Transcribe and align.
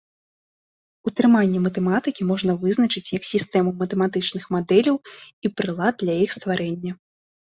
Утрыманне 1.09 1.59
матэматыкі 1.65 2.21
можна 2.29 2.55
вызначыць 2.63 3.13
як 3.17 3.27
сістэму 3.31 3.73
матэматычных 3.81 4.43
мадэляў 4.55 4.97
і 5.47 5.51
прылад 5.61 5.93
для 6.05 6.15
іх 6.25 6.29
стварэння. 6.37 6.91